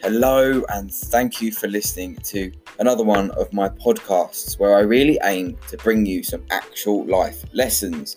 [0.00, 5.18] Hello, and thank you for listening to another one of my podcasts where I really
[5.24, 8.16] aim to bring you some actual life lessons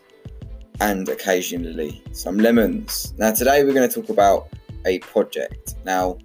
[0.80, 3.16] and occasionally some lemons.
[3.18, 4.50] Now, today we're going to talk about
[4.86, 5.74] a project.
[5.84, 6.20] Now,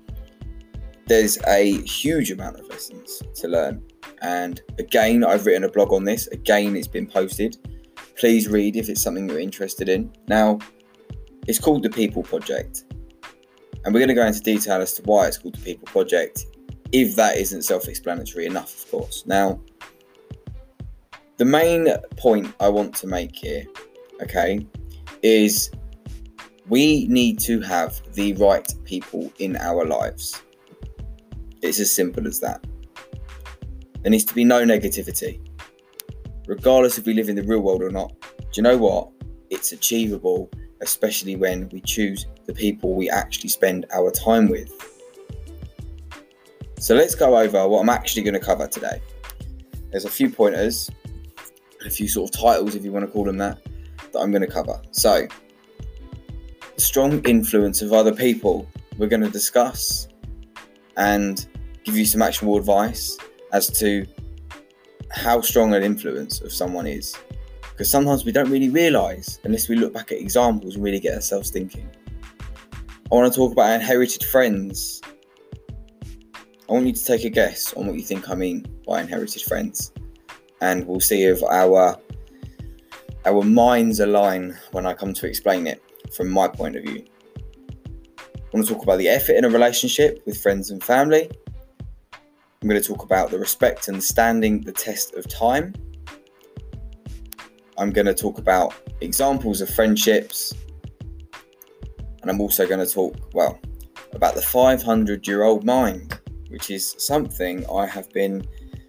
[1.07, 3.83] there's a huge amount of lessons to learn,
[4.21, 6.27] and again, I've written a blog on this.
[6.27, 7.57] Again, it's been posted.
[8.19, 10.13] Please read if it's something you're interested in.
[10.29, 10.59] Now,
[11.47, 12.85] it's called the People Project
[13.87, 16.47] and we're going to go into detail as to why it's called the People Project,
[16.91, 19.25] if that isn't self explanatory enough, of course.
[19.27, 19.61] Now,
[21.37, 21.87] the main
[22.17, 23.65] point I want to make here,
[24.21, 24.67] okay,
[25.23, 25.71] is
[26.69, 30.43] we need to have the right people in our lives.
[31.63, 32.67] It's as simple as that.
[34.03, 35.39] There needs to be no negativity,
[36.49, 38.13] regardless if we live in the real world or not.
[38.21, 39.13] Do you know what?
[39.49, 44.73] It's achievable especially when we choose the people we actually spend our time with.
[46.79, 49.01] So let's go over what I'm actually going to cover today.
[49.91, 50.91] There's a few pointers,
[51.85, 53.59] a few sort of titles, if you want to call them that,
[54.13, 54.81] that I'm going to cover.
[54.91, 55.27] So,
[56.77, 58.69] strong influence of other people
[58.99, 60.09] we're going to discuss
[60.97, 61.47] and
[61.85, 63.17] give you some actionable advice
[63.53, 64.07] as to
[65.11, 67.17] how strong an influence of someone is
[67.77, 71.15] because sometimes we don't really realize unless we look back at examples and really get
[71.15, 71.87] ourselves thinking.
[73.13, 75.03] I want to talk about inherited friends.
[76.67, 79.43] I want you to take a guess on what you think I mean by inherited
[79.43, 79.93] friends,
[80.63, 82.01] and we'll see if our
[83.27, 85.83] our minds align when I come to explain it
[86.17, 87.05] from my point of view.
[88.17, 91.31] I want to talk about the effort in a relationship with friends and family.
[92.63, 95.75] I'm going to talk about the respect and standing the test of time.
[97.79, 100.55] I'm going to talk about examples of friendships.
[102.23, 103.59] And I'm also going to talk, well,
[104.13, 106.19] about the 500 year old mind,
[106.49, 108.47] which is something I have been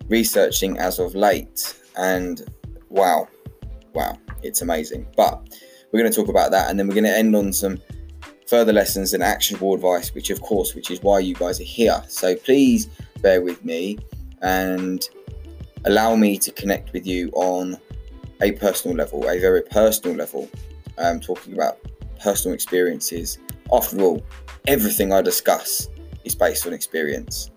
[0.08, 1.76] researching as of late.
[1.98, 2.42] And
[2.90, 3.28] wow,
[3.94, 5.08] wow, it's amazing.
[5.16, 5.60] But
[5.92, 7.80] we're going to talk about that and then we're going to end on some
[8.48, 12.02] further lessons and actionable advice, which, of course, which is why you guys are here.
[12.08, 12.88] So please
[13.22, 14.00] bear with me
[14.42, 15.08] and
[15.86, 17.78] allow me to connect with you on
[18.42, 20.50] a personal level, a very personal level,
[20.98, 21.80] um, talking about
[22.20, 23.38] personal experiences.
[23.72, 24.26] After all,
[24.68, 25.90] everything I discuss
[26.24, 27.52] is based on experience.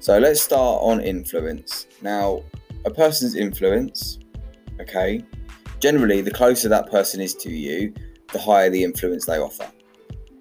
[0.00, 1.86] So let's start on influence.
[2.00, 2.42] Now,
[2.84, 4.18] a person's influence,
[4.80, 5.24] okay,
[5.78, 7.94] generally, the closer that person is to you,
[8.32, 9.70] the higher the influence they offer.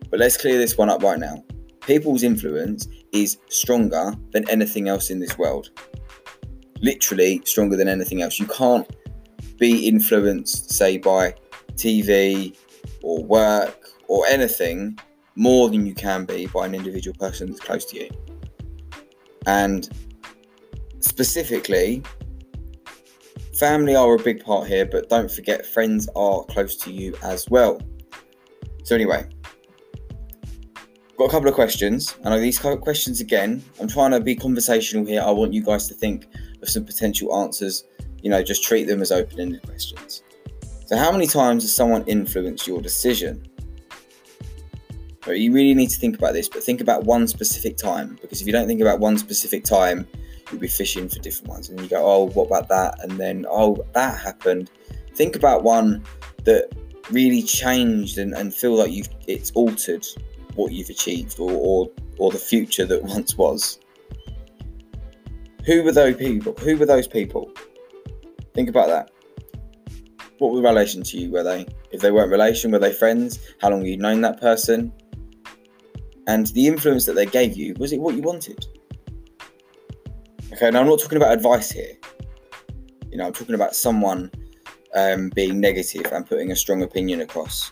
[0.10, 1.44] But let's clear this one up right now.
[1.82, 5.70] People's influence is stronger than anything else in this world.
[6.82, 8.40] Literally stronger than anything else.
[8.40, 8.88] You can't
[9.62, 11.36] be influenced, say, by
[11.76, 12.58] TV
[13.04, 14.98] or work or anything
[15.36, 18.10] more than you can be by an individual person that's close to you.
[19.46, 19.88] And
[21.00, 22.02] specifically,
[23.54, 27.48] family are a big part here, but don't forget friends are close to you as
[27.48, 27.80] well.
[28.84, 29.30] So, anyway,
[31.20, 32.16] got a couple of questions.
[32.26, 33.64] I know these questions again.
[33.80, 35.22] I'm trying to be conversational here.
[35.22, 36.26] I want you guys to think
[36.64, 37.84] of some potential answers
[38.22, 40.24] you know, just treat them as open ended questions.
[40.86, 43.48] So, how many times has someone influenced your decision?
[45.28, 48.48] you really need to think about this, but think about one specific time because if
[48.48, 50.08] you don't think about one specific time,
[50.52, 51.70] you'll be fishing for different ones.
[51.70, 53.04] And you go, oh, what about that?
[53.04, 54.72] And then, oh, that happened.
[55.14, 56.04] Think about one
[56.44, 56.72] that
[57.12, 60.06] really changed and, and feel like you've it's altered
[60.56, 63.80] what you've achieved or, or or the future that once was.
[65.66, 66.54] Who were those people?
[66.54, 67.52] Who were those people?
[68.54, 69.12] Think about that.
[70.40, 71.32] What were relation to you?
[71.32, 71.68] Were they?
[71.92, 73.40] If they weren't relation, were they friends?
[73.60, 74.92] How long you known that person?
[76.28, 78.66] And the influence that they gave you, was it what you wanted?
[80.54, 81.98] Okay, now I'm not talking about advice here.
[83.10, 84.32] You know, I'm talking about someone
[84.96, 87.72] um, being negative and putting a strong opinion across.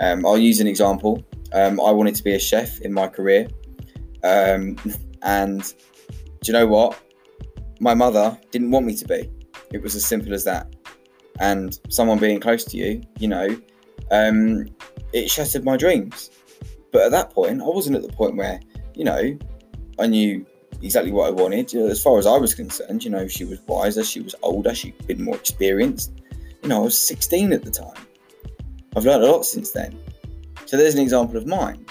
[0.00, 1.22] Um, I'll use an example.
[1.52, 3.48] Um, I wanted to be a chef in my career.
[4.22, 4.76] Um,
[5.22, 5.62] and
[6.42, 7.00] do you know what?
[7.80, 9.30] My mother didn't want me to be.
[9.74, 10.72] It was as simple as that.
[11.40, 13.48] And someone being close to you, you know,
[14.12, 14.66] um,
[15.12, 16.30] it shattered my dreams.
[16.92, 18.60] But at that point, I wasn't at the point where,
[18.94, 19.36] you know,
[19.98, 20.46] I knew
[20.80, 21.74] exactly what I wanted.
[21.74, 25.04] As far as I was concerned, you know, she was wiser, she was older, she'd
[25.08, 26.12] been more experienced.
[26.62, 28.06] You know, I was 16 at the time.
[28.94, 29.98] I've learned a lot since then.
[30.66, 31.84] So there's an example of mine.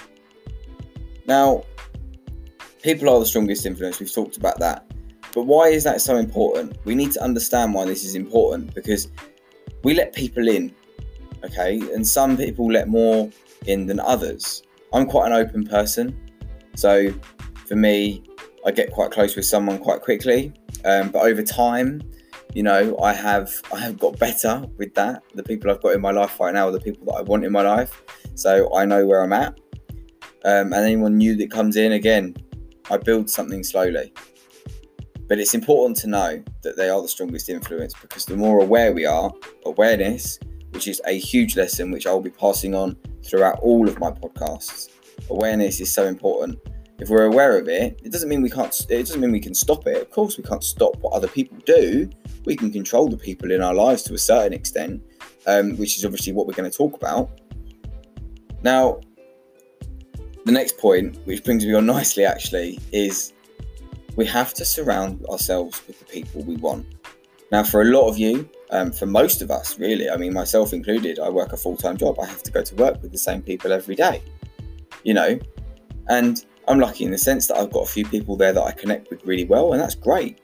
[1.28, 1.66] Now,
[2.82, 4.00] people are the strongest influence.
[4.00, 4.90] We've talked about that.
[5.34, 6.78] But why is that so important?
[6.86, 9.10] We need to understand why this is important because
[9.84, 10.74] we let people in,
[11.44, 11.80] okay?
[11.94, 13.30] And some people let more
[13.66, 14.64] in than others.
[14.94, 16.16] I'm quite an open person.
[16.76, 17.12] So
[17.68, 18.24] for me,
[18.66, 20.54] I get quite close with someone quite quickly,
[20.86, 22.02] um, but over time,
[22.54, 25.24] you know, I have I have got better with that.
[25.34, 27.44] The people I've got in my life right now are the people that I want
[27.44, 28.04] in my life,
[28.36, 29.60] so I know where I'm at.
[30.46, 32.36] Um, and anyone new that comes in, again,
[32.92, 34.14] I build something slowly.
[35.34, 38.94] But it's important to know that they are the strongest influence because the more aware
[38.94, 39.34] we are,
[39.66, 40.38] awareness,
[40.70, 42.96] which is a huge lesson which I'll be passing on
[43.26, 44.90] throughout all of my podcasts.
[45.32, 46.60] Awareness is so important.
[47.00, 48.80] If we're aware of it, it doesn't mean we can't.
[48.92, 50.04] It doesn't mean we can stop it.
[50.04, 52.12] Of course, we can't stop what other people do.
[52.46, 55.02] We can control the people in our lives to a certain extent,
[55.48, 57.42] um, which is obviously what we're going to talk about.
[58.62, 59.02] Now,
[60.46, 63.34] the next point, which brings me on nicely, actually, is
[64.16, 66.86] we have to surround ourselves with the people we want.
[67.52, 70.74] Now, for a lot of you, um, for most of us, really, I mean, myself
[70.74, 72.20] included, I work a full time job.
[72.20, 74.24] I have to go to work with the same people every day,
[75.04, 75.40] you know,
[76.10, 78.72] and I'm lucky in the sense that I've got a few people there that I
[78.72, 80.40] connect with really well, and that's great.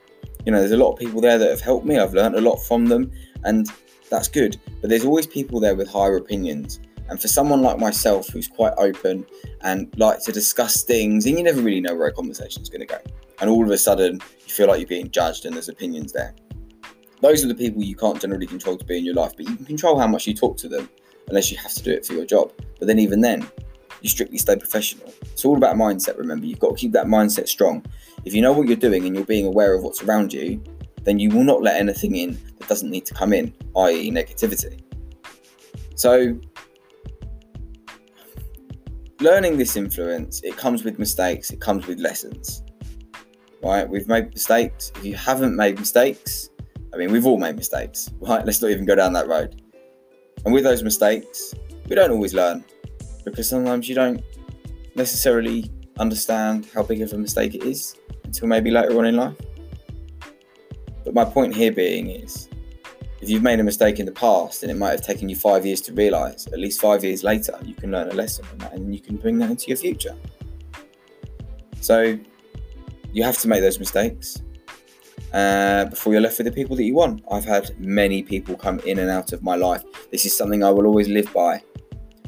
[0.45, 1.98] You know, there's a lot of people there that have helped me.
[1.98, 3.12] I've learned a lot from them,
[3.44, 3.68] and
[4.10, 4.57] that's good.
[4.81, 6.80] But there's always people there with higher opinions.
[7.10, 9.25] And for someone like myself who's quite open
[9.62, 12.81] and like to discuss things, and you never really know where a conversation is going
[12.81, 13.00] to go,
[13.41, 16.36] and all of a sudden you feel like you're being judged and there's opinions there.
[17.21, 19.56] Those are the people you can't generally control to be in your life, but you
[19.56, 20.89] can control how much you talk to them,
[21.27, 22.53] unless you have to do it for your job.
[22.80, 23.50] But then even then,
[24.01, 25.13] you strictly stay professional.
[25.21, 26.45] It's all about mindset, remember.
[26.45, 27.86] You've got to keep that mindset strong.
[28.24, 30.63] If you know what you're doing and you're being aware of what's around you,
[31.03, 34.81] then you will not let anything in that doesn't need to come in, i.e., negativity.
[35.95, 36.39] So,
[39.19, 42.63] learning this influence, it comes with mistakes, it comes with lessons.
[43.61, 43.88] Right?
[43.88, 44.91] We've made mistakes.
[44.95, 46.50] If you haven't made mistakes,
[46.94, 48.45] I mean, we've all made mistakes, right?
[48.45, 49.61] Let's not even go down that road.
[50.45, 51.53] And with those mistakes,
[51.88, 52.63] we don't always learn
[53.25, 54.23] because sometimes you don't
[54.95, 55.69] necessarily
[56.00, 59.35] understand how big of a mistake it is until maybe later on in life.
[61.03, 62.50] But my point here being is
[63.21, 65.65] if you've made a mistake in the past and it might have taken you five
[65.65, 68.73] years to realize, at least five years later, you can learn a lesson from that
[68.73, 70.15] and you can bring that into your future.
[71.81, 72.17] So
[73.11, 74.41] you have to make those mistakes
[75.33, 77.23] uh, before you're left with the people that you want.
[77.31, 79.83] I've had many people come in and out of my life.
[80.11, 81.61] This is something I will always live by.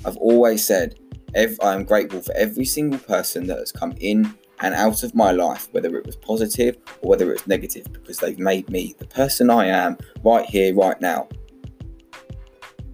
[0.05, 0.95] I've always said
[1.35, 5.31] I am grateful for every single person that has come in and out of my
[5.31, 9.49] life, whether it was positive or whether it's negative, because they've made me the person
[9.49, 11.29] I am right here, right now.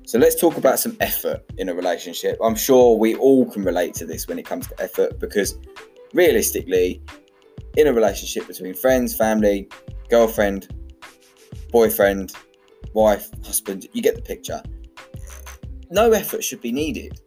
[0.05, 2.37] So let's talk about some effort in a relationship.
[2.41, 5.57] I'm sure we all can relate to this when it comes to effort because
[6.13, 7.01] realistically,
[7.75, 9.69] in a relationship between friends, family,
[10.09, 10.67] girlfriend,
[11.71, 12.33] boyfriend,
[12.93, 14.61] wife, husband, you get the picture.
[15.89, 17.19] No effort should be needed.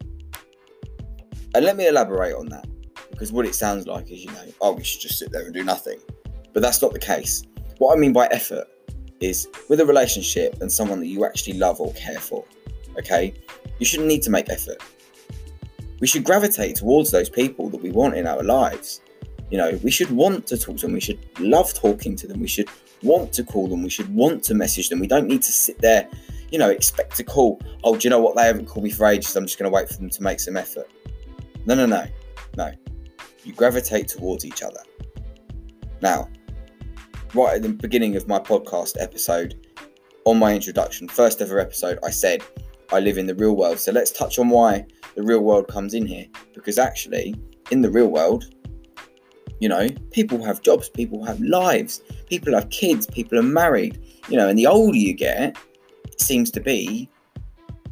[1.55, 2.67] And let me elaborate on that
[3.11, 5.53] because what it sounds like is, you know, oh, we should just sit there and
[5.53, 5.99] do nothing.
[6.53, 7.45] But that's not the case.
[7.79, 8.67] What I mean by effort
[9.21, 12.45] is with a relationship and someone that you actually love or care for,
[12.99, 13.35] okay,
[13.79, 14.83] you shouldn't need to make effort.
[16.01, 19.03] We should gravitate towards those people that we want in our lives.
[19.51, 20.93] You know, we should want to talk to them.
[20.93, 22.41] We should love talking to them.
[22.41, 22.69] We should
[23.03, 23.83] want to call them.
[23.83, 25.01] We should want to message them.
[25.01, 26.09] We don't need to sit there,
[26.51, 27.61] you know, expect to call.
[27.83, 28.37] Oh, do you know what?
[28.37, 29.35] They haven't called me for ages.
[29.37, 30.89] I'm just going to wait for them to make some effort.
[31.67, 32.07] No, no, no,
[32.57, 32.73] no.
[33.45, 34.81] You gravitate towards each other.
[36.01, 36.29] Now,
[37.35, 39.67] right at the beginning of my podcast episode,
[40.25, 42.43] on my introduction, first ever episode, I said
[42.93, 43.79] I live in the real world.
[43.79, 46.27] So let's touch on why the real world comes in here.
[46.55, 47.35] Because actually,
[47.71, 48.55] in the real world,
[49.61, 54.37] you know, people have jobs, people have lives, people have kids, people are married, you
[54.37, 55.57] know, and the older you get,
[56.05, 57.09] it seems to be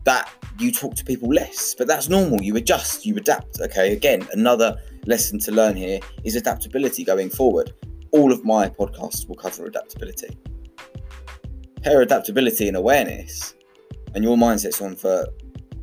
[0.05, 1.75] that you talk to people less.
[1.77, 2.43] But that's normal.
[2.43, 3.61] You adjust, you adapt.
[3.61, 7.73] Okay, again, another lesson to learn here is adaptability going forward.
[8.13, 10.39] All of my podcasts will cover adaptability.
[11.83, 13.55] Pair adaptability and awareness,
[14.15, 15.27] and your mindset's on for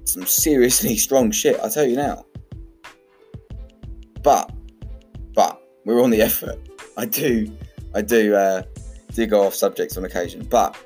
[0.06, 2.26] some seriously strong shit, I tell you now.
[4.24, 4.55] But, but,
[5.86, 6.60] we're on the effort.
[6.98, 7.56] I do,
[7.94, 8.64] I do, uh,
[9.14, 10.78] do go off subjects on occasion, but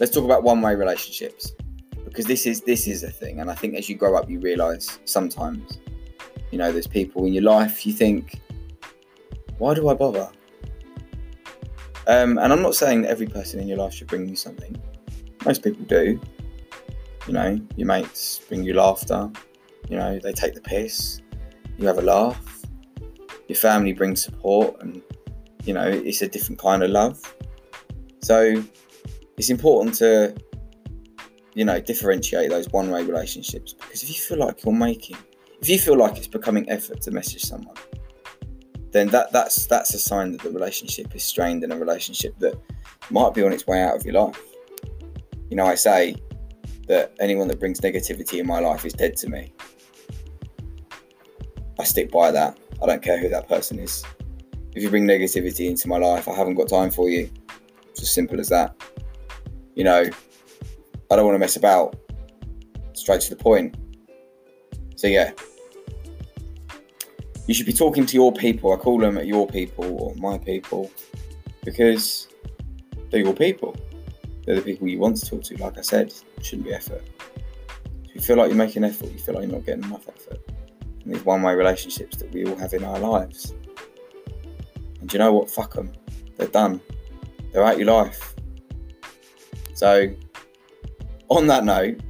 [0.00, 1.52] let's talk about one-way relationships
[2.04, 4.40] because this is this is a thing, and I think as you grow up, you
[4.40, 5.78] realise sometimes,
[6.50, 8.40] you know, there's people in your life you think,
[9.58, 10.30] why do I bother?
[12.06, 14.80] Um, and I'm not saying that every person in your life should bring you something.
[15.44, 16.20] Most people do.
[17.26, 19.30] You know, your mates bring you laughter.
[19.88, 21.20] You know, they take the piss.
[21.78, 22.63] You have a laugh.
[23.54, 25.00] Your family brings support, and
[25.64, 27.18] you know, it's a different kind of love.
[28.22, 28.62] So
[29.36, 30.34] it's important to
[31.54, 35.16] you know, differentiate those one way relationships because if you feel like you're making
[35.60, 37.76] if you feel like it's becoming effort to message someone,
[38.90, 42.60] then that that's that's a sign that the relationship is strained and a relationship that
[43.10, 44.42] might be on its way out of your life.
[45.48, 46.16] You know, I say
[46.88, 49.54] that anyone that brings negativity in my life is dead to me.
[51.78, 52.58] I stick by that.
[52.82, 54.04] I don't care who that person is.
[54.74, 57.30] If you bring negativity into my life, I haven't got time for you.
[57.90, 58.74] It's as simple as that.
[59.74, 60.04] You know,
[61.10, 61.96] I don't want to mess about.
[62.92, 63.76] Straight to the point.
[64.96, 65.32] So yeah,
[67.46, 68.72] you should be talking to your people.
[68.72, 70.90] I call them your people or my people
[71.64, 72.28] because
[73.10, 73.76] they're your people.
[74.44, 75.56] They're the people you want to talk to.
[75.56, 77.02] Like I said, shouldn't be effort.
[78.04, 80.40] If you feel like you're making effort, you feel like you're not getting enough effort.
[81.06, 83.54] These one way relationships that we all have in our lives.
[85.00, 85.50] And you know what?
[85.50, 85.92] Fuck them.
[86.36, 86.80] They're done.
[87.52, 88.34] They're out your life.
[89.74, 90.08] So,
[91.28, 92.00] on that note,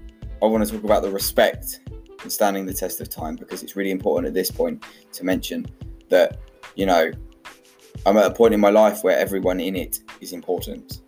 [0.43, 1.81] I want to talk about the respect
[2.23, 5.67] and standing the test of time because it's really important at this point to mention
[6.09, 6.39] that,
[6.77, 7.11] you know,
[8.07, 11.01] I'm at a point in my life where everyone in it is important.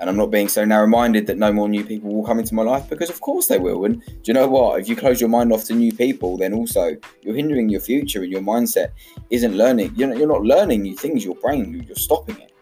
[0.00, 2.54] And I'm not being so narrow minded that no more new people will come into
[2.54, 3.84] my life because, of course, they will.
[3.84, 4.80] And do you know what?
[4.80, 8.22] If you close your mind off to new people, then also you're hindering your future
[8.22, 8.90] and your mindset
[9.30, 9.92] isn't learning.
[9.96, 12.52] You're not, you're not learning new things, your brain, you're stopping it.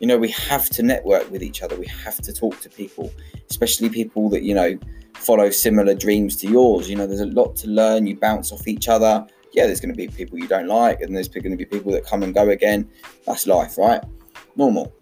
[0.00, 1.76] You know, we have to network with each other.
[1.76, 3.12] We have to talk to people,
[3.48, 4.78] especially people that, you know,
[5.14, 6.90] follow similar dreams to yours.
[6.90, 8.06] You know, there's a lot to learn.
[8.06, 9.26] You bounce off each other.
[9.52, 11.90] Yeah, there's going to be people you don't like, and there's going to be people
[11.92, 12.90] that come and go again.
[13.26, 14.02] That's life, right?
[14.56, 14.92] Normal.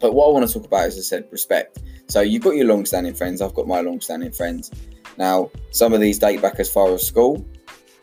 [0.00, 1.78] But what I want to talk about, as I said, respect.
[2.08, 3.42] So you've got your long-standing friends.
[3.42, 4.70] I've got my long-standing friends.
[5.16, 7.44] Now, some of these date back as far as school.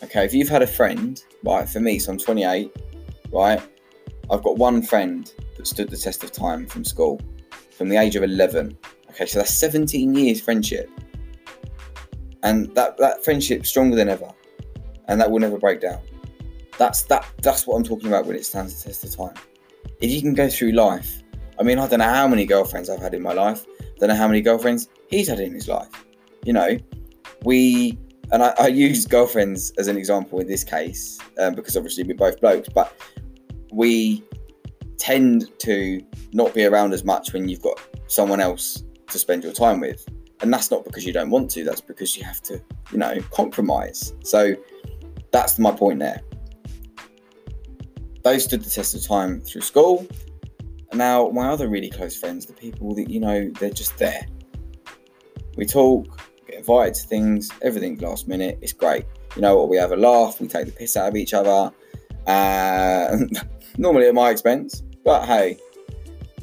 [0.04, 1.68] Okay, if you've had a friend, right?
[1.68, 2.72] For me, so I'm 28,
[3.32, 3.62] right?
[4.30, 7.22] I've got one friend that stood the test of time from school,
[7.72, 8.78] from the age of 11.
[9.12, 10.90] Okay, so that's 17 years friendship
[12.46, 14.32] and that that friendship's stronger than ever,
[15.08, 16.00] and that will never break down.
[16.78, 17.26] That's that.
[17.42, 19.44] That's what I'm talking about when it stands the test of time.
[20.00, 21.24] If you can go through life,
[21.60, 23.66] I mean, I don't know how many girlfriends I've had in my life.
[23.80, 25.90] I don't know how many girlfriends he's had in his life.
[26.44, 26.78] You know,
[27.44, 27.98] we
[28.32, 32.16] and I, I use girlfriends as an example in this case um, because obviously we're
[32.16, 32.94] both blokes, but
[33.72, 34.24] we
[34.98, 36.02] tend to
[36.34, 40.08] not be around as much when you've got someone else to spend your time with
[40.42, 43.20] and that's not because you don't want to that's because you have to you know
[43.32, 44.56] compromise so
[45.32, 46.22] that's my point there
[48.24, 50.08] those stood the test of time through school
[50.96, 54.26] now my other really close friends the people that you know they're just there
[55.58, 56.06] we talk
[56.48, 59.98] get invited to things everything last minute it's great you know what we have a
[59.98, 61.72] laugh we take the piss out of each other
[62.28, 63.18] uh,
[63.78, 65.58] normally at my expense but hey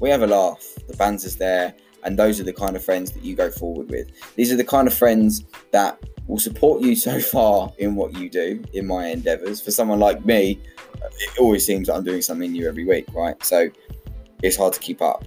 [0.01, 3.23] we have a laugh the banter's there and those are the kind of friends that
[3.23, 4.09] you go forward with.
[4.35, 8.29] These are the kind of friends that will support you so far in what you
[8.29, 9.61] do in my endeavors.
[9.61, 10.61] For someone like me,
[10.95, 13.43] it always seems that I'm doing something new every week, right?
[13.45, 13.71] So
[14.43, 15.25] it's hard to keep up.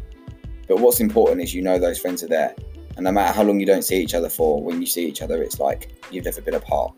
[0.68, 2.56] But what's important is you know those friends are there.
[2.96, 5.22] And no matter how long you don't see each other for, when you see each
[5.22, 6.94] other, it's like you've never been apart.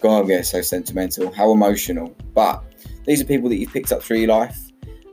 [0.00, 2.14] God, I yeah, so sentimental, how emotional.
[2.34, 2.62] But
[3.04, 4.58] these are people that you've picked up through your life.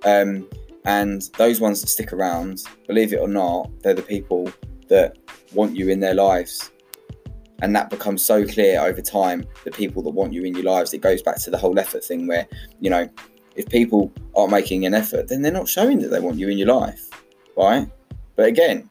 [0.05, 0.47] Um,
[0.85, 4.49] and those ones that stick around, believe it or not, they're the people
[4.87, 5.17] that
[5.53, 6.71] want you in their lives.
[7.61, 10.93] And that becomes so clear over time, the people that want you in your lives.
[10.93, 12.47] It goes back to the whole effort thing where,
[12.79, 13.09] you know,
[13.57, 16.57] if people aren't making an effort, then they're not showing that they want you in
[16.57, 17.09] your life,
[17.57, 17.89] right?
[18.35, 18.89] But again,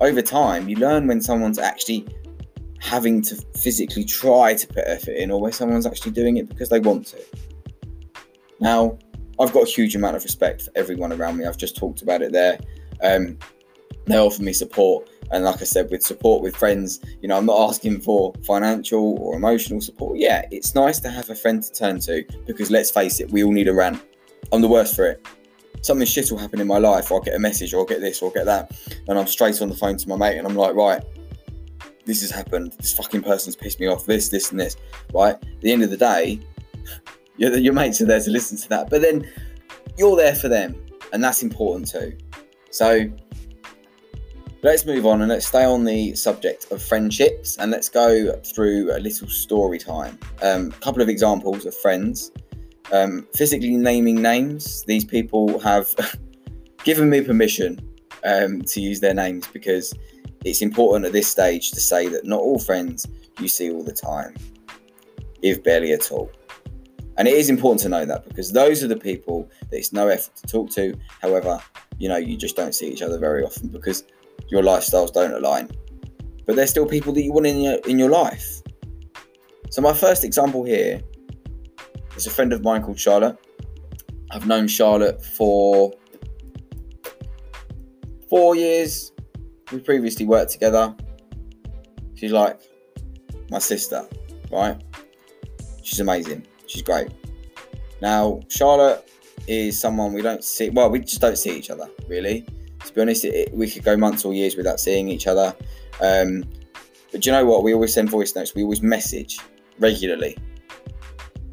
[0.00, 2.06] over time, you learn when someone's actually
[2.80, 6.70] having to physically try to put effort in or where someone's actually doing it because
[6.70, 7.18] they want to.
[8.60, 8.98] Now,
[9.38, 11.44] I've got a huge amount of respect for everyone around me.
[11.44, 12.58] I've just talked about it there.
[13.02, 13.38] Um,
[14.06, 17.46] they offer me support, and like I said, with support with friends, you know, I'm
[17.46, 20.18] not asking for financial or emotional support.
[20.18, 23.44] Yeah, it's nice to have a friend to turn to because let's face it, we
[23.44, 24.02] all need a rant.
[24.52, 25.26] I'm the worst for it.
[25.82, 28.00] Something shit will happen in my life, or I'll get a message, or I'll get
[28.00, 28.72] this, or I'll get that,
[29.06, 31.02] and I'm straight on the phone to my mate, and I'm like, right,
[32.04, 32.72] this has happened.
[32.78, 34.06] This fucking person's pissed me off.
[34.06, 34.76] This, this, and this.
[35.12, 35.34] Right.
[35.34, 36.40] At the end of the day,
[37.36, 39.30] your, your mates are there to listen to that, but then
[39.96, 40.74] you're there for them,
[41.12, 42.16] and that's important too.
[42.70, 43.08] So
[44.62, 48.96] let's move on and let's stay on the subject of friendships and let's go through
[48.96, 50.18] a little story time.
[50.42, 52.32] Um, a couple of examples of friends.
[52.90, 55.94] Um, physically naming names, these people have
[56.84, 57.78] given me permission
[58.24, 59.94] um, to use their names because
[60.44, 63.06] it's important at this stage to say that not all friends
[63.40, 64.34] you see all the time,
[65.42, 66.30] if barely at all.
[67.16, 70.08] And it is important to know that because those are the people that it's no
[70.08, 70.96] effort to talk to.
[71.20, 71.60] However,
[71.98, 74.04] you know, you just don't see each other very often because
[74.48, 75.70] your lifestyles don't align.
[76.46, 78.62] But they're still people that you want in your in your life.
[79.70, 81.00] So, my first example here
[82.16, 83.36] is a friend of mine called Charlotte.
[84.30, 85.92] I've known Charlotte for
[88.28, 89.12] four years.
[89.72, 90.94] We previously worked together.
[92.14, 92.60] She's like
[93.50, 94.06] my sister,
[94.50, 94.82] right?
[95.82, 96.46] She's amazing.
[96.66, 97.08] She's great.
[98.00, 99.10] Now, Charlotte
[99.46, 100.70] is someone we don't see.
[100.70, 102.46] Well, we just don't see each other really.
[102.98, 105.54] Be honest, it, we could go months or years without seeing each other.
[106.02, 106.42] Um,
[107.12, 107.62] but you know what?
[107.62, 108.56] We always send voice notes.
[108.56, 109.38] We always message
[109.78, 110.36] regularly.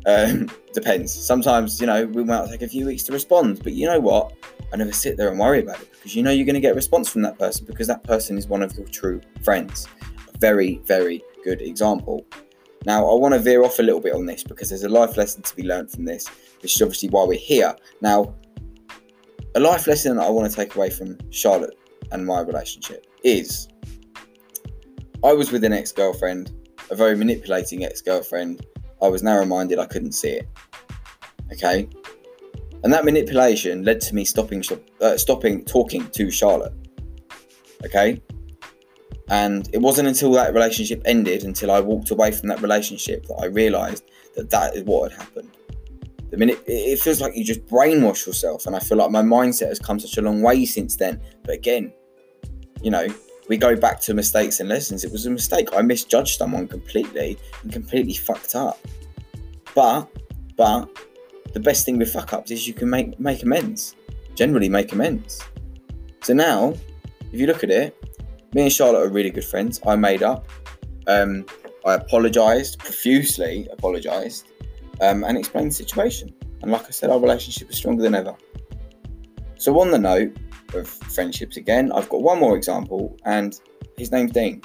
[0.08, 1.14] Um, depends.
[1.14, 3.62] Sometimes, you know, we might take a few weeks to respond.
[3.64, 4.34] But you know what?
[4.74, 6.72] I never sit there and worry about it because you know you're going to get
[6.72, 9.88] a response from that person because that person is one of your true friends.
[10.34, 12.26] A very, very good example.
[12.88, 15.16] Now, I want to veer off a little bit on this because there's a life
[15.16, 16.28] lesson to be learned from this,
[16.64, 17.76] which is obviously why we're here.
[18.02, 18.34] Now,
[19.56, 21.78] a life lesson that I want to take away from Charlotte
[22.12, 23.68] and my relationship is
[25.24, 26.52] I was with an ex girlfriend,
[26.92, 28.66] a very manipulating ex girlfriend.
[29.02, 30.50] I was narrow minded, I couldn't see it.
[31.54, 31.88] Okay?
[32.84, 34.62] And that manipulation led to me stopping,
[35.02, 36.74] uh, stopping talking to Charlotte.
[37.86, 38.22] Okay?
[39.30, 43.36] And it wasn't until that relationship ended, until I walked away from that relationship, that
[43.36, 44.04] I realised
[44.36, 45.52] that that is what had happened.
[46.36, 49.70] The minute it feels like you just brainwash yourself, and I feel like my mindset
[49.70, 51.22] has come such a long way since then.
[51.44, 51.94] But again,
[52.82, 53.08] you know,
[53.48, 55.06] we go back to mistakes and lessons.
[55.06, 55.70] It was a mistake.
[55.74, 58.86] I misjudged someone completely and completely fucked up.
[59.74, 60.10] But,
[60.58, 60.90] but
[61.54, 63.96] the best thing with fuck ups is you can make make amends.
[64.36, 65.42] Generally, make amends.
[66.22, 66.74] So now,
[67.32, 67.96] if you look at it,
[68.54, 69.80] me and Charlotte are really good friends.
[69.88, 70.50] I made up.
[71.08, 71.46] Um,
[71.86, 74.52] I apologised, profusely apologised,
[75.02, 76.34] um, and explain the situation.
[76.62, 78.36] And like I said, our relationship is stronger than ever.
[79.58, 80.36] So, on the note
[80.74, 83.60] of friendships again, I've got one more example, and
[83.98, 84.62] his name's Dean.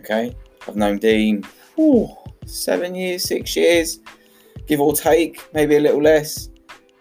[0.00, 0.34] Okay,
[0.66, 1.44] I've known Dean
[1.78, 2.08] ooh,
[2.46, 4.00] seven years, six years,
[4.66, 6.48] give or take, maybe a little less.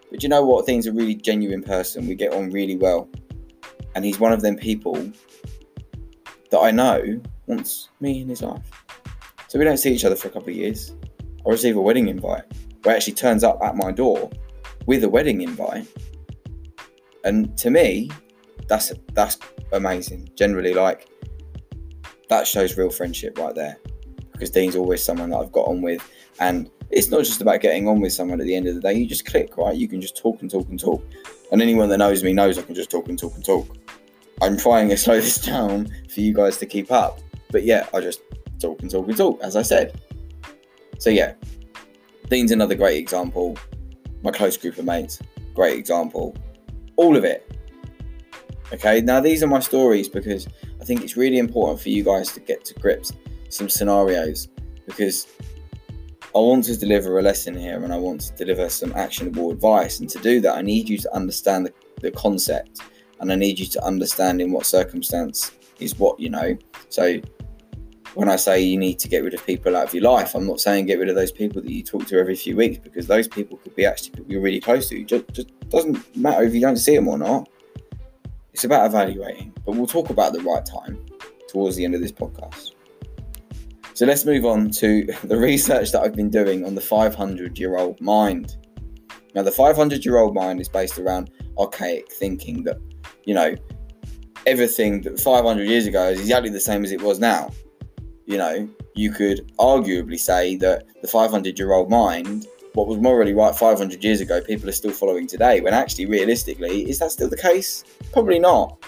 [0.09, 0.65] But you know what?
[0.65, 2.07] Dean's a really genuine person.
[2.07, 3.09] We get on really well.
[3.95, 5.11] And he's one of them people
[6.49, 8.69] that I know wants me in his life.
[9.47, 10.93] So we don't see each other for a couple of years.
[11.45, 12.43] I receive a wedding invite
[12.83, 14.29] where actually turns up at my door
[14.85, 15.87] with a wedding invite.
[17.23, 18.09] And to me,
[18.67, 19.37] that's that's
[19.71, 20.29] amazing.
[20.35, 21.07] Generally, like
[22.29, 23.77] that shows real friendship right there.
[24.31, 26.01] Because Dean's always someone that I've got on with,
[26.39, 28.93] and it's not just about getting on with someone at the end of the day.
[28.93, 29.75] You just click, right?
[29.75, 31.05] You can just talk and talk and talk.
[31.51, 33.67] And anyone that knows me knows I can just talk and talk and talk.
[34.41, 37.19] I'm trying to slow this down for you guys to keep up.
[37.51, 38.21] But yeah, I just
[38.59, 39.99] talk and talk and talk, as I said.
[41.01, 41.33] So yeah,
[42.29, 43.57] Dean's another great example.
[44.21, 45.19] My close group of mates,
[45.55, 46.37] great example.
[46.95, 47.57] All of it.
[48.71, 50.47] Okay, now these are my stories because
[50.79, 53.13] I think it's really important for you guys to get to grips
[53.49, 54.49] some scenarios
[54.85, 55.25] because
[56.35, 60.01] I want to deliver a lesson here and I want to deliver some actionable advice.
[60.01, 62.79] And to do that, I need you to understand the, the concept
[63.19, 66.55] and I need you to understand in what circumstance is what, you know.
[66.89, 67.19] So
[68.13, 70.45] when I say you need to get rid of people out of your life, I'm
[70.45, 73.07] not saying get rid of those people that you talk to every few weeks because
[73.07, 75.01] those people could be actually people you're really close to.
[75.01, 77.49] It just, just doesn't matter if you don't see them or not.
[78.53, 81.05] It's about evaluating, but we'll talk about the right time
[81.47, 82.71] towards the end of this podcast.
[83.93, 87.77] So let's move on to the research that I've been doing on the 500 year
[87.77, 88.57] old mind.
[89.33, 92.77] Now, the 500 year old mind is based around archaic thinking that
[93.25, 93.55] you know,
[94.45, 97.51] everything that 500 years ago is exactly the same as it was now.
[98.31, 103.33] You know, you could arguably say that the 500 year old mind, what was morally
[103.33, 107.27] right 500 years ago, people are still following today, when actually, realistically, is that still
[107.27, 107.83] the case?
[108.13, 108.81] Probably not.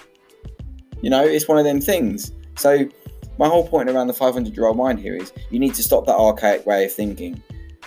[1.02, 2.32] You know, it's one of them things.
[2.56, 2.88] So,
[3.38, 6.06] my whole point around the 500 year old mind here is you need to stop
[6.06, 7.42] that archaic way of thinking.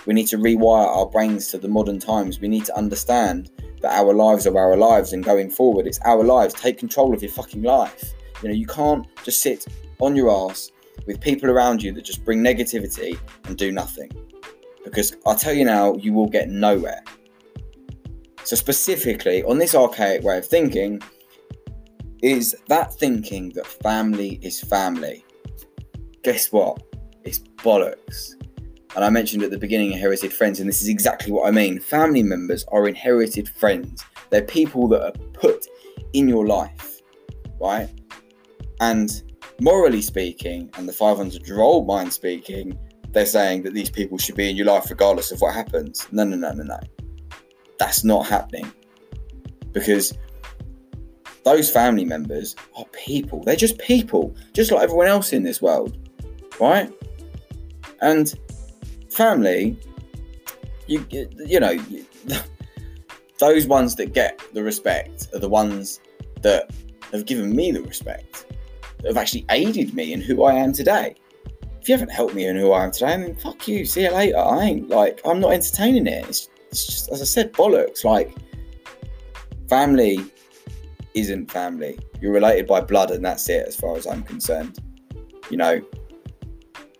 [0.06, 2.38] We need to rewire our brains to the modern times.
[2.38, 6.24] We need to understand that our lives are our lives and going forward it's our
[6.24, 9.66] lives take control of your fucking life you know you can't just sit
[10.00, 10.72] on your ass
[11.06, 14.10] with people around you that just bring negativity and do nothing
[14.84, 17.02] because i'll tell you now you will get nowhere
[18.44, 21.00] so specifically on this archaic way of thinking
[22.22, 25.24] is that thinking that family is family
[26.22, 26.82] guess what
[27.24, 28.34] it's bollocks
[28.96, 31.78] and I mentioned at the beginning inherited friends, and this is exactly what I mean.
[31.78, 34.04] Family members are inherited friends.
[34.30, 35.66] They're people that are put
[36.14, 37.00] in your life,
[37.60, 37.88] right?
[38.80, 39.22] And
[39.60, 42.78] morally speaking, and the 500 year old mind speaking,
[43.10, 46.06] they're saying that these people should be in your life regardless of what happens.
[46.12, 46.78] No, no, no, no, no.
[47.78, 48.70] That's not happening.
[49.72, 50.16] Because
[51.44, 53.42] those family members are people.
[53.42, 55.96] They're just people, just like everyone else in this world,
[56.60, 56.92] right?
[58.02, 58.32] And
[59.10, 59.78] family,
[60.86, 61.78] you you know,
[63.38, 66.00] those ones that get the respect are the ones
[66.42, 66.70] that
[67.12, 68.44] have given me the respect,
[68.98, 71.14] that have actually aided me in who I am today.
[71.80, 73.84] If you haven't helped me in who I am today, then fuck you.
[73.84, 74.38] See you later.
[74.38, 76.28] I ain't like I'm not entertaining it.
[76.28, 78.04] It's, it's just as I said, bollocks.
[78.04, 78.36] Like
[79.68, 80.18] family
[81.14, 81.98] isn't family.
[82.20, 84.78] You're related by blood, and that's it, as far as I'm concerned.
[85.50, 85.80] You know.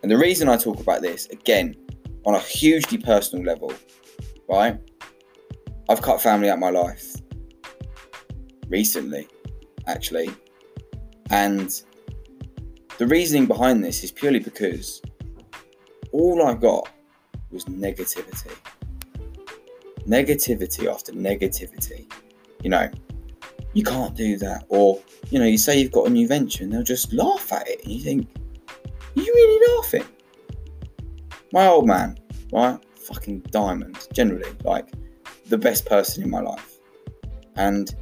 [0.03, 1.75] And the reason I talk about this again
[2.25, 3.73] on a hugely personal level,
[4.49, 4.79] right?
[5.89, 7.17] I've cut family out my life
[8.69, 9.27] recently,
[9.87, 10.31] actually.
[11.31, 11.83] And
[12.99, 15.01] the reasoning behind this is purely because
[16.13, 16.89] all I got
[17.51, 18.53] was negativity.
[20.07, 22.11] Negativity after negativity.
[22.63, 22.91] You know,
[23.73, 24.65] you can't do that.
[24.69, 27.69] Or, you know, you say you've got a new venture and they'll just laugh at
[27.69, 27.85] it.
[27.85, 28.29] And you think,
[29.17, 30.05] are you really laughing?
[31.53, 32.19] My old man,
[32.53, 32.79] right?
[32.97, 34.51] Fucking diamond, generally.
[34.65, 34.89] Like,
[35.47, 36.79] the best person in my life.
[37.57, 37.95] And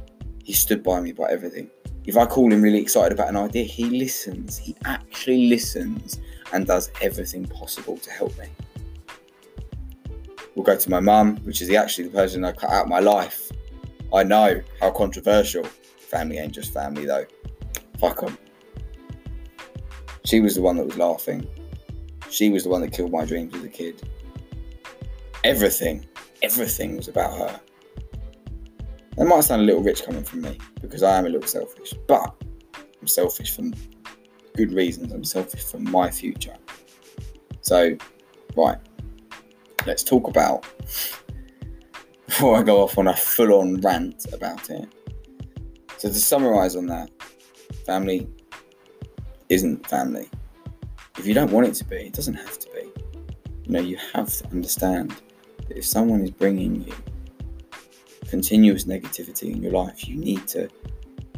[0.43, 1.69] he stood by me by everything.
[2.07, 4.57] If I call him really excited about an idea, he listens.
[4.57, 6.19] He actually listens
[6.53, 8.47] and does everything possible to help me.
[10.55, 13.51] We'll go to my mum, which is actually the person I cut out my life.
[14.13, 15.65] I know how controversial.
[15.99, 17.25] Family ain't just family though.
[17.99, 18.37] Fuck them.
[20.25, 21.45] She was the one that was laughing.
[22.29, 24.09] She was the one that killed my dreams as a kid.
[25.43, 26.05] Everything
[26.41, 27.59] everything was about her.
[29.17, 31.93] That might sound a little rich coming from me because I am a little selfish,
[32.07, 32.35] but
[33.01, 33.63] I'm selfish for
[34.55, 35.11] good reasons.
[35.11, 36.55] I'm selfish for my future.
[37.61, 37.97] So,
[38.55, 38.77] right,
[39.87, 40.67] let's talk about
[42.27, 44.87] before I go off on a full on rant about it.
[45.97, 47.09] So, to summarize on that,
[47.87, 48.29] family
[49.49, 50.29] isn't family.
[51.17, 52.91] If you don't want it to be, it doesn't have to be.
[53.63, 55.15] You know, you have to understand
[55.67, 56.93] that if someone is bringing you
[58.27, 60.69] continuous negativity in your life, you need to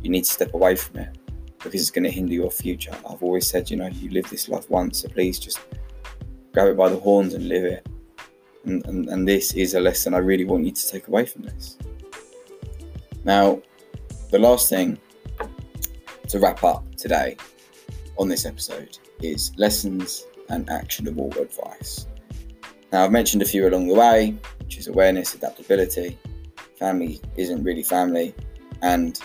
[0.02, 1.18] you need to step away from it
[1.58, 2.92] because it's going to hinder your future.
[3.10, 5.60] I've always said, you know, you live this life once, so please just
[6.54, 7.88] grab it by the horns and live it.
[8.66, 11.44] And, and, and this is a lesson I really want you to take away from
[11.44, 11.78] this.
[13.26, 13.62] Now,
[14.32, 14.98] the last thing
[16.30, 17.36] to wrap up today
[18.18, 22.08] on this episode is lessons and actionable advice.
[22.92, 26.18] Now, I've mentioned a few along the way, which is awareness, adaptability.
[26.80, 28.34] Family isn't really family.
[28.82, 29.20] And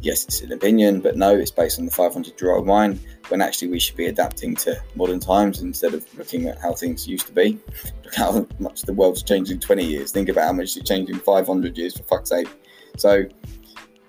[0.00, 3.42] yes, it's an opinion, but no, it's based on the 500 year old mind when
[3.42, 7.26] actually we should be adapting to modern times instead of looking at how things used
[7.26, 7.58] to be.
[8.04, 10.12] Look how much the world's changed in 20 years.
[10.12, 12.48] Think about how much it changed in 500 years, for fuck's sake.
[12.96, 13.24] So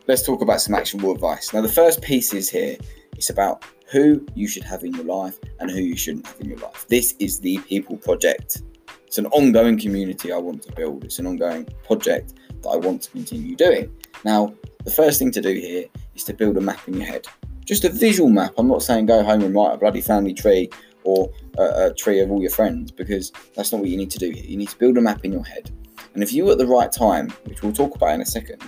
[0.08, 1.54] let's talk about some actionable advice.
[1.54, 2.78] Now, the first piece is here
[3.20, 6.50] it's about who you should have in your life and who you shouldn't have in
[6.50, 6.86] your life.
[6.88, 8.62] This is the People Project.
[9.10, 11.04] It's an ongoing community I want to build.
[11.04, 13.92] It's an ongoing project that I want to continue doing.
[14.24, 17.26] Now, the first thing to do here is to build a map in your head.
[17.66, 18.54] Just a visual map.
[18.60, 20.70] I'm not saying go home and write a bloody family tree
[21.06, 24.20] or a, a tree of all your friends because that's not what you need to
[24.20, 24.44] do here.
[24.44, 25.72] You need to build a map in your head.
[26.14, 28.62] And if you at the right time, which we'll talk about in a second,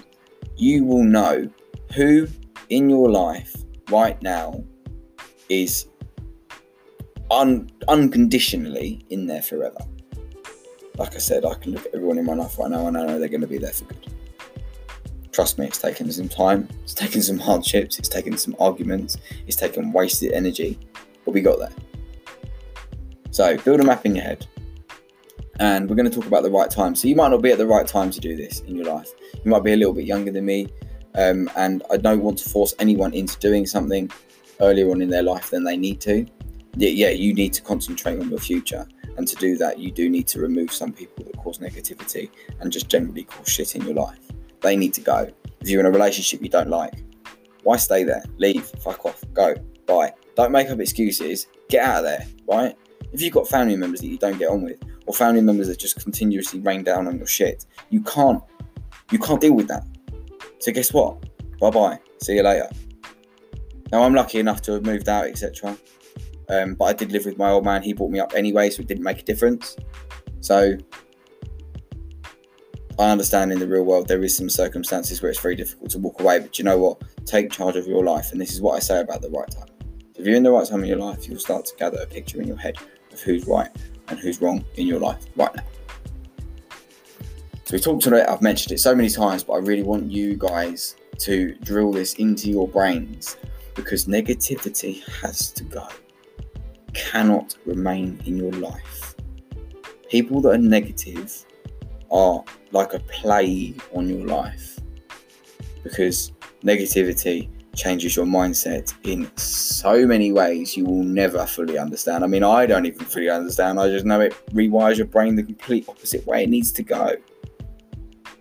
[0.58, 1.48] you will know
[1.94, 2.28] who
[2.70, 3.56] in your life
[3.92, 4.64] right now
[5.50, 5.88] is
[7.30, 9.78] un- unconditionally in there forever
[10.98, 13.06] like I said, I can look at everyone in my life right now and I
[13.06, 14.08] know they're going to be there for good.
[15.32, 19.56] Trust me, it's taken some time, it's taken some hardships, it's taken some arguments, it's
[19.56, 20.78] taken wasted energy,
[21.24, 21.72] but we got there.
[23.32, 24.46] So, build a map in your head.
[25.60, 26.96] And we're going to talk about the right time.
[26.96, 29.10] So, you might not be at the right time to do this in your life.
[29.34, 30.68] You might be a little bit younger than me.
[31.16, 34.12] Um, and I don't want to force anyone into doing something
[34.60, 36.26] earlier on in their life than they need to.
[36.76, 38.86] Yeah, yeah, you need to concentrate on your future.
[39.18, 42.72] And to do that, you do need to remove some people that cause negativity and
[42.72, 44.20] just generally cause shit in your life.
[44.62, 45.30] They need to go.
[45.60, 46.94] If you're in a relationship you don't like,
[47.64, 48.24] why stay there?
[48.38, 50.14] Leave, fuck off, go, bye.
[50.36, 51.48] Don't make up excuses.
[51.70, 52.76] Get out of there, right?
[53.12, 55.80] If you've got family members that you don't get on with, or family members that
[55.80, 58.42] just continuously rain down on your shit, you can't,
[59.12, 59.84] you can't deal with that.
[60.60, 61.24] So guess what?
[61.60, 62.00] Bye bye.
[62.22, 62.70] See you later.
[63.92, 65.78] Now I'm lucky enough to have moved out, etc.
[66.52, 67.82] Um, but I did live with my old man.
[67.82, 69.78] He brought me up anyway, so it didn't make a difference.
[70.42, 70.78] So
[73.00, 76.00] I understand in the real world there is some circumstances where it's very difficult to
[76.00, 76.40] walk away.
[76.40, 77.02] But you know what?
[77.26, 79.68] Take charge of your life, and this is what I say about the right time.
[80.16, 82.42] If you're in the right time in your life, you'll start to gather a picture
[82.42, 82.76] in your head
[83.14, 83.70] of who's right
[84.10, 85.64] and who's wrong in your life right now.
[87.64, 88.30] So we talked about it.
[88.30, 92.16] I've mentioned it so many times, but I really want you guys to drill this
[92.16, 93.38] into your brains
[93.74, 95.88] because negativity has to go
[96.94, 99.16] cannot remain in your life.
[100.10, 101.46] People that are negative
[102.12, 104.80] are like a plague on your life
[105.84, 106.32] because
[106.64, 112.24] negativity changes your mindset in so many ways you will never fully understand.
[112.24, 113.80] I mean, I don't even fully understand.
[113.80, 117.16] I just know it rewires your brain the complete opposite way it needs to go.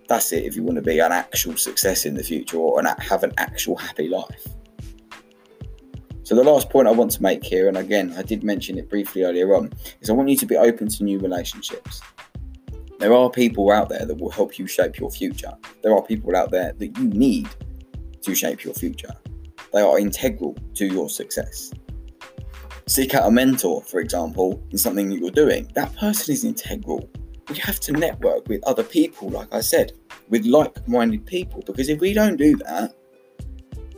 [0.07, 2.87] That's it if you want to be an actual success in the future or an,
[2.99, 4.47] have an actual happy life.
[6.31, 8.89] So, the last point I want to make here, and again, I did mention it
[8.89, 11.99] briefly earlier on, is I want you to be open to new relationships.
[12.99, 15.51] There are people out there that will help you shape your future.
[15.83, 17.49] There are people out there that you need
[18.21, 19.13] to shape your future.
[19.73, 21.73] They are integral to your success.
[22.87, 25.69] Seek out a mentor, for example, in something that you're doing.
[25.75, 27.09] That person is integral.
[27.49, 29.91] We have to network with other people, like I said,
[30.29, 32.93] with like minded people, because if we don't do that,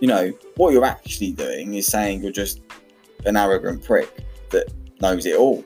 [0.04, 2.60] you know, what you're actually doing is saying you're just
[3.26, 4.68] an arrogant prick that
[5.00, 5.64] knows it all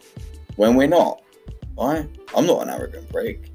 [0.58, 1.24] when we're not.
[1.76, 2.08] Right?
[2.36, 3.50] I'm not an arrogant prick.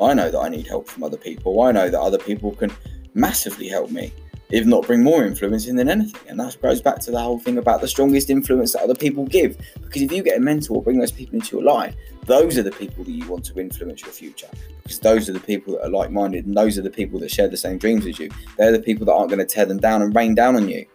[0.00, 1.62] I know that I need help from other people.
[1.62, 2.72] I know that other people can
[3.14, 4.12] massively help me
[4.54, 6.20] if not bring more influence in than anything.
[6.28, 9.26] And that goes back to the whole thing about the strongest influence that other people
[9.26, 9.58] give.
[9.82, 12.70] Because if you get a mentor, bring those people into your life, those are the
[12.70, 14.46] people that you want to influence your future.
[14.84, 17.32] Because those are the people that are like minded and those are the people that
[17.32, 18.30] share the same dreams as you.
[18.56, 20.86] They're the people that aren't going to tear them down and rain down on you.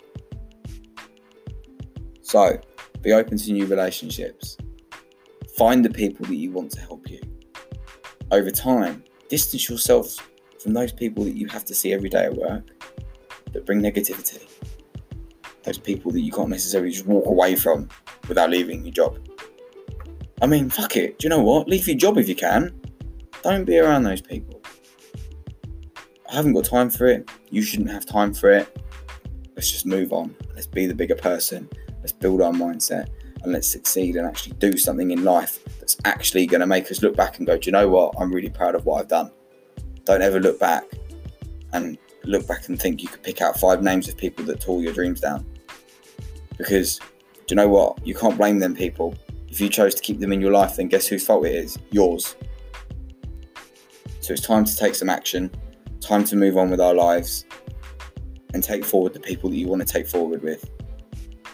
[2.21, 2.61] So
[3.01, 4.55] be open to new relationships.
[5.57, 7.19] Find the people that you want to help you.
[8.31, 10.15] Over time, distance yourself
[10.63, 12.63] from those people that you have to see every day at work
[13.53, 14.47] that bring negativity.
[15.63, 17.89] Those people that you can't necessarily just walk away from
[18.27, 19.19] without leaving your job.
[20.41, 21.19] I mean, fuck it.
[21.19, 21.67] Do you know what?
[21.67, 22.79] Leave your job if you can.
[23.43, 24.61] Don't be around those people.
[26.29, 27.29] I haven't got time for it.
[27.49, 28.81] You shouldn't have time for it.
[29.55, 30.35] Let's just move on.
[30.53, 31.69] Let's be the bigger person.
[31.99, 33.09] Let's build our mindset
[33.43, 37.01] and let's succeed and actually do something in life that's actually going to make us
[37.01, 38.13] look back and go, do you know what?
[38.19, 39.31] I'm really proud of what I've done.
[40.05, 40.83] Don't ever look back
[41.73, 41.97] and
[42.29, 44.93] look back and think you could pick out five names of people that tore your
[44.93, 45.45] dreams down.
[46.57, 47.05] Because do
[47.49, 48.05] you know what?
[48.05, 49.15] You can't blame them people.
[49.47, 51.77] If you chose to keep them in your life, then guess whose fault it is?
[51.89, 52.35] Yours.
[54.21, 55.49] So it's time to take some action,
[56.01, 57.45] time to move on with our lives,
[58.53, 60.69] and take forward the people that you want to take forward with.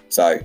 [0.09, 0.39] So,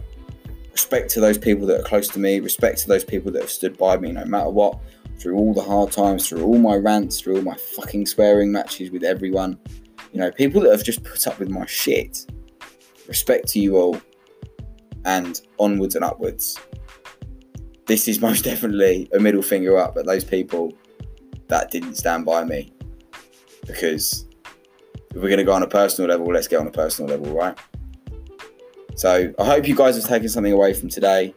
[0.71, 3.51] respect to those people that are close to me, respect to those people that have
[3.51, 4.79] stood by me no matter what,
[5.19, 8.90] through all the hard times, through all my rants, through all my fucking swearing matches
[8.90, 9.59] with everyone.
[10.12, 12.27] You know, people that have just put up with my shit.
[13.07, 14.01] Respect to you all
[15.05, 16.59] and onwards and upwards.
[17.87, 20.73] This is most definitely a middle finger up at those people
[21.49, 22.73] that didn't stand by me.
[23.66, 24.27] Because
[25.11, 27.35] if we're going to go on a personal level, let's get on a personal level,
[27.35, 27.59] right?
[28.96, 31.35] So I hope you guys have taken something away from today.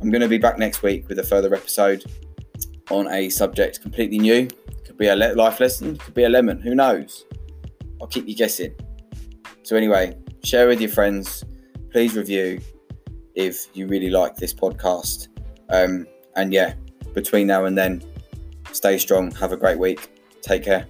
[0.00, 2.04] I'm going to be back next week with a further episode
[2.90, 4.48] on a subject completely new.
[4.84, 7.24] Could be a life lesson, could be a lemon, who knows?
[8.00, 8.74] I'll keep you guessing.
[9.62, 11.44] So, anyway, share with your friends.
[11.92, 12.60] Please review
[13.34, 15.28] if you really like this podcast.
[15.68, 16.74] Um, and yeah,
[17.14, 18.02] between now and then,
[18.72, 19.30] stay strong.
[19.32, 20.10] Have a great week.
[20.42, 20.86] Take care.